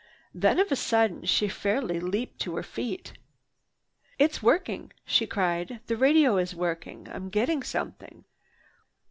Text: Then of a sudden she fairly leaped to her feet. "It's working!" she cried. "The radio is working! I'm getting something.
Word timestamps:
Then 0.33 0.57
of 0.57 0.71
a 0.71 0.75
sudden 0.75 1.25
she 1.25 1.47
fairly 1.47 1.99
leaped 1.99 2.39
to 2.39 2.55
her 2.55 2.63
feet. 2.63 3.13
"It's 4.17 4.41
working!" 4.41 4.91
she 5.05 5.27
cried. 5.27 5.79
"The 5.85 5.95
radio 5.95 6.37
is 6.39 6.55
working! 6.55 7.07
I'm 7.11 7.29
getting 7.29 7.61
something. 7.61 8.23